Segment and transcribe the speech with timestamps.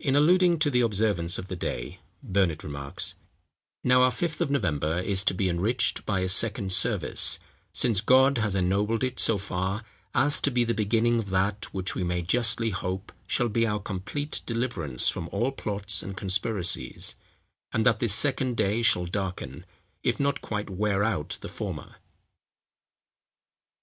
[0.00, 3.16] In alluding to the observance of the day, Burnet remarks,
[3.84, 7.38] "Now our Fifth of November is to be enriched by a second service,
[7.74, 11.94] since God has ennobled it so far, as to be the beginning of that which
[11.94, 17.14] we may justly hope shall be our complete deliverance from all plots and conspiracies;
[17.72, 19.66] and that this second day shall darken,
[20.02, 21.96] if not quite wear out the former."